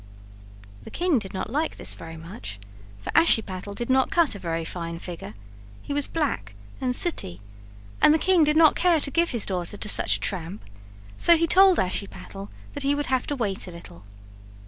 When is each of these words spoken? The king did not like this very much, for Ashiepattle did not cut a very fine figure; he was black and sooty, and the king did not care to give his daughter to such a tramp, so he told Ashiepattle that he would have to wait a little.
The 0.83 0.89
king 0.89 1.19
did 1.19 1.31
not 1.31 1.51
like 1.51 1.77
this 1.77 1.93
very 1.93 2.17
much, 2.17 2.59
for 2.97 3.11
Ashiepattle 3.13 3.75
did 3.75 3.87
not 3.87 4.09
cut 4.09 4.33
a 4.33 4.39
very 4.39 4.65
fine 4.65 4.97
figure; 4.97 5.35
he 5.83 5.93
was 5.93 6.07
black 6.07 6.55
and 6.81 6.95
sooty, 6.95 7.39
and 8.01 8.11
the 8.11 8.17
king 8.17 8.43
did 8.43 8.57
not 8.57 8.75
care 8.75 8.99
to 8.99 9.11
give 9.11 9.29
his 9.29 9.45
daughter 9.45 9.77
to 9.77 9.87
such 9.89 10.17
a 10.17 10.19
tramp, 10.19 10.63
so 11.17 11.37
he 11.37 11.45
told 11.45 11.77
Ashiepattle 11.77 12.49
that 12.73 12.81
he 12.81 12.95
would 12.95 13.11
have 13.13 13.27
to 13.27 13.35
wait 13.35 13.67
a 13.67 13.71
little. 13.71 14.01